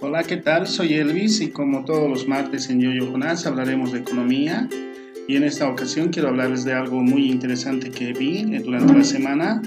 [0.00, 0.68] Hola, ¿qué tal?
[0.68, 4.68] Soy Elvis y como todos los martes en Yoyo Jonás hablaremos de economía
[5.26, 9.60] y en esta ocasión quiero hablarles de algo muy interesante que vi durante la semana,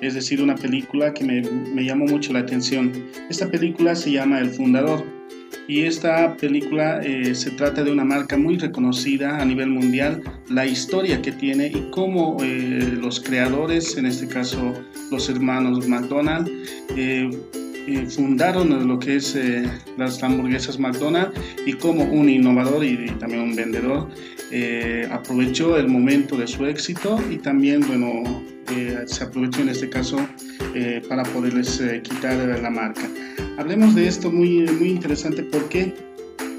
[0.00, 1.40] es decir, una película que me,
[1.72, 2.92] me llamó mucho la atención.
[3.30, 5.04] Esta película se llama El Fundador
[5.68, 10.66] y esta película eh, se trata de una marca muy reconocida a nivel mundial, la
[10.66, 14.74] historia que tiene y cómo eh, los creadores, en este caso
[15.10, 16.48] los hermanos McDonald,
[16.96, 17.30] eh,
[18.08, 19.38] fundaron lo que es
[19.96, 24.08] las hamburguesas McDonald's y cómo un innovador y, también un vendedor
[25.10, 28.42] aprovechó el momento de su éxito y también, bueno,
[29.06, 30.18] se aprovechó en este caso
[31.08, 33.08] para poderles quitar la marca.
[33.58, 35.94] Hablemos de esto muy, muy interesante porque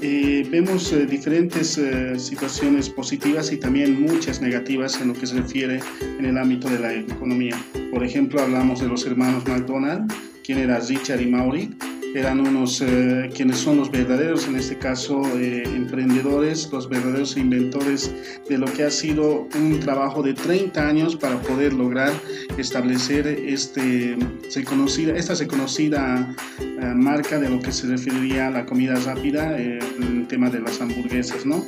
[0.00, 5.34] eh, vemos eh, diferentes eh, situaciones positivas y también muchas negativas en lo que se
[5.40, 7.56] refiere en el ámbito de la economía.
[7.90, 10.12] Por ejemplo, hablamos de los hermanos McDonald,
[10.48, 11.76] quien era Richard y Maury,
[12.14, 18.10] eran unos eh, quienes son los verdaderos, en este caso, eh, emprendedores, los verdaderos inventores
[18.48, 22.14] de lo que ha sido un trabajo de 30 años para poder lograr
[22.56, 24.16] establecer este,
[24.48, 28.94] se conocida, esta se conocida eh, marca de lo que se referiría a la comida
[28.94, 31.62] rápida, el tema de las hamburguesas, ¿no?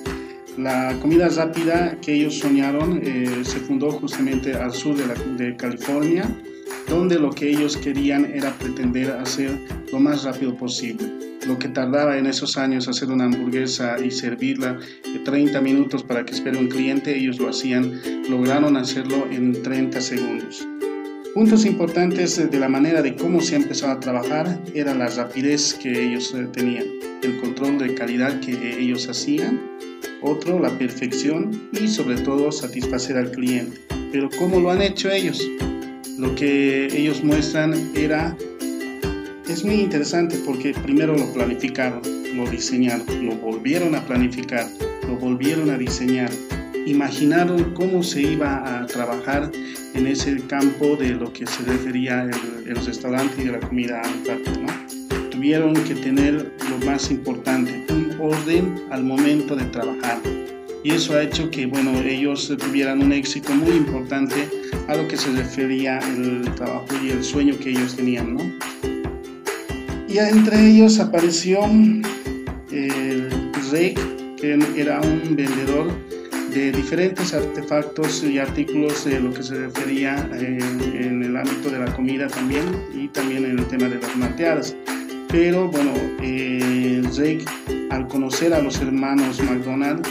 [0.57, 3.03] La comida rápida que ellos soñaron
[3.45, 6.25] se fundó justamente al sur de, de California,
[6.91, 9.57] donde lo que ellos querían era pretender hacer
[9.93, 11.09] lo más rápido posible.
[11.47, 16.27] Lo que tardaba en esos años hacer una hamburguesa y servirla de 30 minutos para
[16.27, 20.67] que espere un cliente, ellos lo hacían, lograron hacerlo en 30 segundos.
[21.33, 25.91] Puntos importantes de la manera de cómo se ha a trabajar era la rapidez que
[25.91, 26.87] ellos eh, tenían,
[27.23, 29.61] el control de calidad que ellos hacían,
[30.23, 33.81] otro la perfección y sobre todo satisfacer al cliente.
[34.11, 35.41] Pero ¿cómo lo han hecho ellos?
[36.21, 38.37] Lo que ellos muestran era,
[39.49, 42.03] es muy interesante porque primero lo planificaron,
[42.37, 44.67] lo diseñaron, lo volvieron a planificar,
[45.09, 46.31] lo volvieron a diseñar,
[46.85, 49.51] imaginaron cómo se iba a trabajar
[49.95, 54.03] en ese campo de lo que se refería el, el restaurante y de la comida
[54.05, 55.31] ¿no?
[55.31, 60.19] Tuvieron que tener lo más importante, un orden al momento de trabajar
[60.83, 64.49] y eso ha hecho que bueno, ellos tuvieran un éxito muy importante
[64.89, 68.35] a lo que se refería el trabajo y el sueño que ellos tenían.
[68.35, 68.41] ¿no?
[70.09, 71.65] Y entre ellos apareció
[72.73, 73.31] el
[73.71, 73.95] Rey,
[74.37, 75.93] que era un vendedor
[76.53, 80.59] de diferentes artefactos y artículos de lo que se refería eh,
[80.95, 84.75] en el ámbito de la comida también y también en el tema de las mateadas.
[85.29, 87.45] Pero bueno, eh, Rey,
[87.91, 90.05] al conocer a los hermanos McDonald,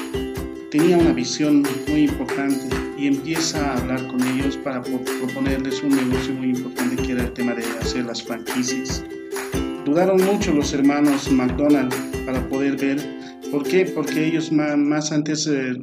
[0.72, 6.34] tenía una visión muy importante y empieza a hablar con ellos para proponerles un negocio
[6.34, 9.04] muy importante que era el tema de hacer las franquicias.
[9.86, 11.94] Dudaron mucho los hermanos McDonald
[12.26, 13.00] para poder ver
[13.52, 15.74] por qué, porque ellos más, antes eh,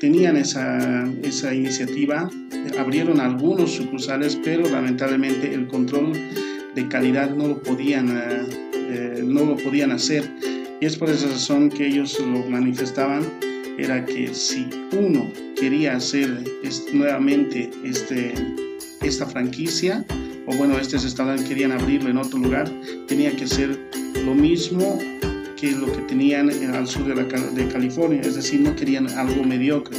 [0.00, 2.28] tenían esa, esa iniciativa,
[2.78, 6.12] abrieron algunos sucursales, pero lamentablemente el control
[6.74, 10.28] de calidad no lo podían, eh, eh, no lo podían hacer.
[10.80, 13.22] Y es por esa razón que ellos lo manifestaban
[13.78, 16.44] era que si uno quería hacer
[16.92, 18.34] nuevamente este,
[19.02, 20.04] esta franquicia,
[20.46, 22.70] o bueno, este restaurante querían abrirlo en otro lugar,
[23.08, 23.78] tenía que hacer
[24.24, 24.98] lo mismo
[25.56, 29.42] que lo que tenían al sur de, la, de California, es decir, no querían algo
[29.42, 29.96] mediocre.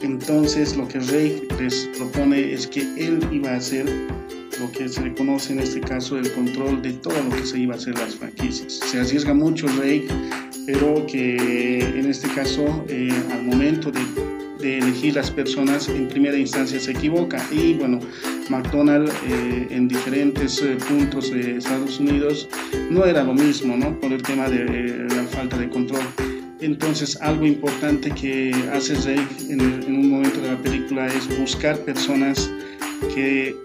[0.00, 3.86] Entonces lo que Rey les propone es que él iba a hacer
[4.60, 7.58] lo que se le conoce en este caso el control de todo lo que se
[7.58, 8.74] iba a hacer las franquicias.
[8.74, 10.06] Se arriesga mucho Rey
[10.72, 14.00] pero que en este caso eh, al momento de,
[14.62, 17.98] elegir las personas en primera instancia se equivoca y bueno
[18.50, 22.46] McDonald's eh, en diferentes eh, puntos de Estados Unidos
[22.90, 23.98] no era lo mismo ¿no?
[23.98, 26.02] por el tema de la falta de control
[26.60, 29.62] entonces algo importante que hace Rey en,
[29.94, 32.50] un momento de la película es buscar personas
[33.14, 33.56] que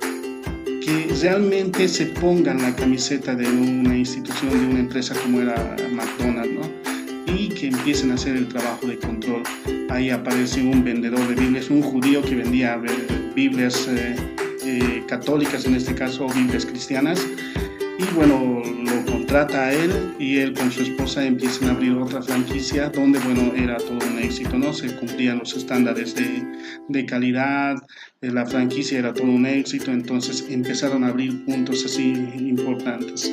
[0.86, 6.54] que realmente se pongan la camiseta de una institución, de una empresa como era McDonald's,
[7.72, 9.44] que a hacer el trabajo de control.
[9.90, 12.79] Ahí aparece un vendedor de Biblias, un judío que vendía
[13.35, 14.16] Biblias eh,
[14.66, 17.26] eh, católicas en este caso, o Biblias cristianas.
[17.97, 22.22] Y bueno, lo contrata a él y él con su esposa empiezan a abrir otra
[22.22, 24.73] franquicia donde, bueno, era todo un éxito, ¿no?
[24.73, 26.46] Se cumplían los estándares de,
[26.90, 27.78] de calidad,
[28.22, 33.32] la franquicia era todo un éxito, entonces empezaron a abrir puntos así importantes.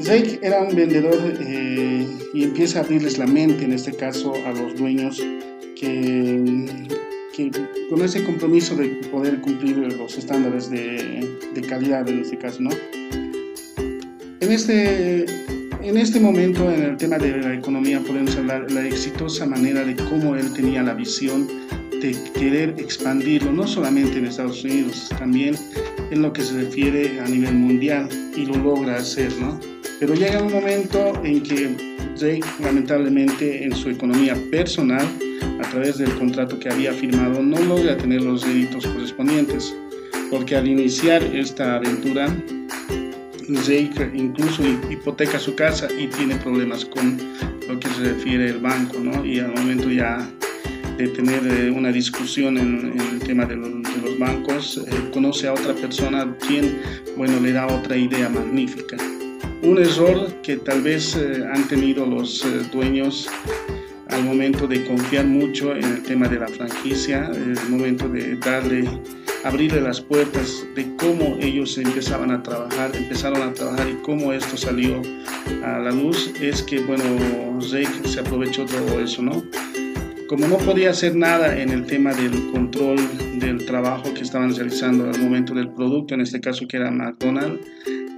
[0.00, 4.52] Jake era un vendedor eh, y empieza a abrirles la mente, en este caso, a
[4.52, 5.22] los dueños
[5.76, 6.70] que,
[7.88, 11.28] con ese compromiso de poder cumplir los estándares de,
[11.68, 12.70] calidad, en este caso, ¿no?
[14.40, 15.24] En este
[15.82, 19.84] en este momento, en el tema de la economía, podemos hablar de la exitosa manera
[19.84, 21.48] de cómo él tenía la visión
[21.90, 25.56] de querer expandirlo, no solamente en Estados Unidos, también
[26.10, 29.58] en lo que se refiere a nivel mundial, y lo logra hacer, ¿no?
[30.02, 31.76] Pero llega un momento en que
[32.18, 35.06] Drake, lamentablemente, en su economía personal,
[35.60, 39.72] a través del contrato que había firmado, no logra tener los réditos correspondientes,
[40.28, 42.36] porque al iniciar esta aventura,
[43.64, 47.16] Jake incluso hipoteca su casa y tiene problemas con
[47.68, 49.24] lo que se refiere al banco, ¿no?
[49.24, 50.28] Y al momento ya
[50.98, 55.74] de tener eh, una discusión en, el tema de, los bancos, eh, conoce a otra
[55.74, 56.80] persona quien,
[57.16, 58.96] bueno, le da otra idea magnífica.
[59.62, 63.28] Un error que tal vez eh, han tenido los dueños
[64.08, 68.84] al momento de confiar mucho en el tema de la franquicia, el momento de darle
[69.44, 74.56] abrirle las puertas de cómo ellos empezaban a trabajar, empezaron a trabajar y cómo esto
[74.56, 75.02] salió
[75.64, 77.04] a la luz, es que, bueno,
[77.60, 79.42] Jake se aprovechó todo eso, ¿no?
[80.28, 82.98] Como no podía hacer nada en el tema del control
[83.38, 87.60] del trabajo que estaban realizando al momento del producto, en este caso que era McDonald's,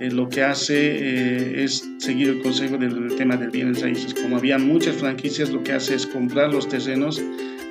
[0.01, 4.15] eh, lo que hace eh, es seguir el consejo del tema del bienes raíces.
[4.15, 7.21] Como había muchas franquicias, lo que hace es comprar los terrenos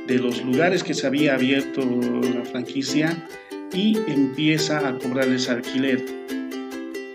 [0.07, 3.25] de los lugares que se había abierto la franquicia
[3.73, 6.03] y empieza a cobrarles alquiler.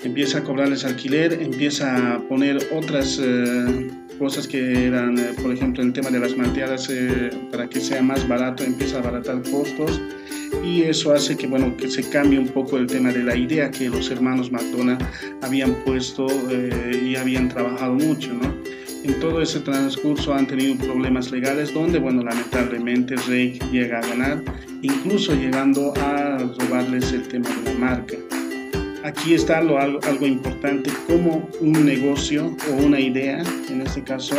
[0.02, 5.82] Empieza a cobrarles alquiler, empieza a poner otras eh, cosas que eran, eh, por ejemplo,
[5.82, 10.00] el tema de las malteadas, eh, para que sea más barato, empieza a abaratar costos
[10.64, 13.70] y eso hace que, bueno, que se cambie un poco el tema de la idea
[13.70, 15.02] que los hermanos McDonald
[15.42, 16.26] habían puesto
[17.02, 18.52] y habían trabajado mucho, ¿no?
[19.04, 24.42] En todo ese transcurso han tenido problemas legales donde, bueno, lamentablemente Rake llega a ganar,
[24.82, 28.16] incluso llegando a robarles el tema de la marca.
[29.04, 34.34] Aquí está lo, algo, importante, como un negocio o una idea, en este caso,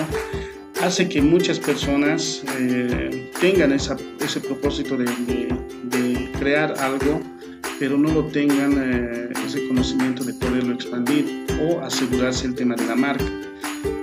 [0.82, 5.08] hace que muchas personas eh, tengan ese propósito de,
[6.40, 7.22] crear algo,
[7.80, 12.86] pero no lo tengan eh, ese conocimiento de poderlo expandir o asegurarse el tema de
[12.86, 13.26] la marca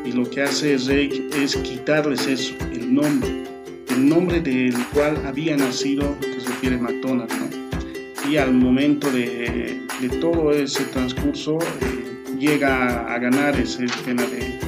[0.06, 3.44] y lo que hace Rake es quitarles eso, el nombre,
[3.88, 8.30] el nombre del cual había nacido, que se refiere McDonald's, ¿no?
[8.30, 14.58] Y al momento de, de todo ese transcurso eh, llega a ganar ese tema de,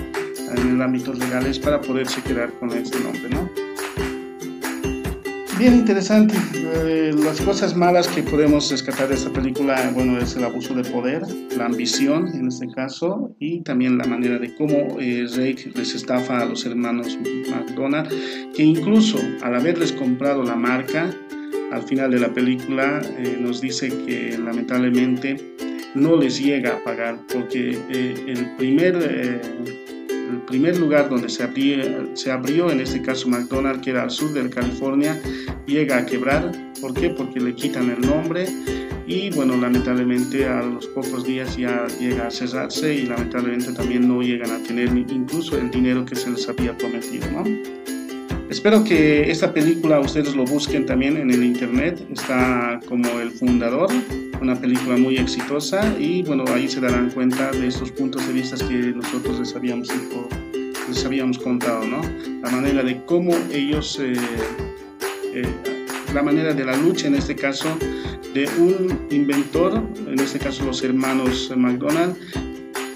[0.57, 3.69] en el ámbito legales para poderse quedar con este nombre, ¿no?
[5.59, 6.37] bien interesante.
[6.55, 10.85] Eh, las cosas malas que podemos rescatar de esta película, bueno, es el abuso de
[10.85, 11.23] poder,
[11.57, 15.27] la ambición en este caso, y también la manera de cómo eh,
[15.75, 17.19] les estafa a los hermanos
[17.51, 18.09] McDonald,
[18.55, 21.11] que incluso al haberles comprado la marca,
[21.73, 25.55] al final de la película eh, nos dice que lamentablemente
[25.95, 32.31] no les llega a pagar, porque el primer el primer lugar donde se abrió, se
[32.31, 35.21] abrió, en este caso McDonald's, que era al sur de California,
[35.67, 36.53] llega a quebrar.
[36.81, 37.11] ¿Por qué?
[37.11, 38.47] Porque le quitan el nombre
[39.07, 44.21] y bueno, lamentablemente a los pocos días ya llega a cerrarse y lamentablemente también no
[44.21, 47.45] llegan a tener incluso el dinero que se les había prometido, ¿no?
[48.51, 53.91] Espero que esta película ustedes lo busquen también en el internet, está como El Fundador,
[54.41, 58.57] una película muy exitosa y bueno, ahí se darán cuenta de estos puntos de vista
[58.67, 59.89] que nosotros les habíamos,
[60.89, 62.01] les habíamos contado, ¿no?
[62.43, 64.15] La manera de cómo ellos, eh,
[65.35, 65.47] eh,
[66.15, 67.69] la manera de la lucha en este caso
[68.33, 72.17] de un inventor, en este caso los hermanos McDonald,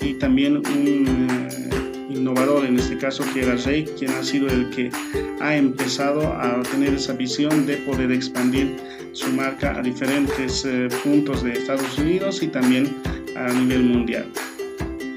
[0.01, 1.92] y también un...
[2.13, 4.91] Innovador en este caso que era Rey, quien ha sido el que
[5.41, 8.77] ha empezado a tener esa visión de poder expandir
[9.13, 12.95] su marca a diferentes eh, puntos de Estados Unidos y también
[13.37, 14.27] a nivel mundial.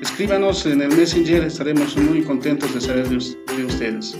[0.01, 3.17] Escríbanos en el Messenger, estaremos muy contentos de saber de
[3.65, 4.15] ustedes.